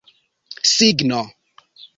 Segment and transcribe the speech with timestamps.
[0.73, 1.21] signo